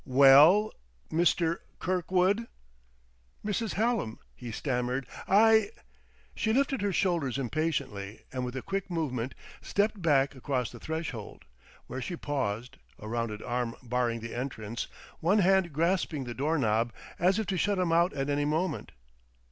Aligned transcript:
"Well, 0.03 0.73
Mr. 1.11 1.57
Kirkwood?" 1.77 2.47
"Mrs. 3.45 3.73
Hallam," 3.73 4.17
he 4.33 4.51
stammered, 4.51 5.05
"I" 5.27 5.69
She 6.35 6.53
lifted 6.53 6.81
her 6.81 6.91
shoulders 6.91 7.37
impatiently 7.37 8.23
and 8.33 8.43
with 8.43 8.55
a 8.55 8.63
quick 8.63 8.89
movement 8.89 9.35
stepped 9.61 10.01
back 10.01 10.33
across 10.33 10.71
the 10.71 10.79
threshold, 10.79 11.45
where 11.85 12.01
she 12.01 12.15
paused, 12.15 12.77
a 12.97 13.07
rounded 13.07 13.43
arm 13.43 13.75
barring 13.83 14.21
the 14.21 14.33
entrance, 14.33 14.87
one 15.19 15.37
hand 15.37 15.71
grasping 15.71 16.23
the 16.23 16.33
door 16.33 16.57
knob, 16.57 16.91
as 17.19 17.37
if 17.37 17.45
to 17.45 17.55
shut 17.57 17.77
him 17.77 17.91
out 17.91 18.11
at 18.13 18.27
any 18.27 18.45
moment. 18.45 18.93